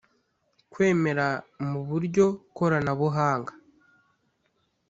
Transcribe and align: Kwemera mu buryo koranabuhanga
Kwemera 0.71 1.27
mu 1.69 1.79
buryo 1.89 2.25
koranabuhanga 2.55 3.53